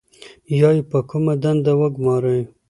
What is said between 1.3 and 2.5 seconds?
دنده وګمارئ.